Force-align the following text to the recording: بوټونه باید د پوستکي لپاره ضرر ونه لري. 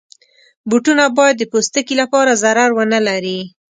بوټونه 0.69 1.03
باید 1.17 1.35
د 1.39 1.43
پوستکي 1.51 1.95
لپاره 2.01 2.39
ضرر 2.43 2.69
ونه 2.73 2.99
لري. 3.07 3.39